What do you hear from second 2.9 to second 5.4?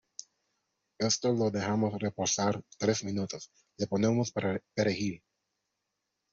minutos, le ponemos perejil